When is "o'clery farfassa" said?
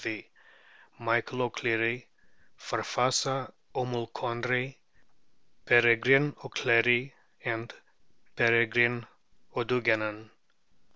1.43-3.53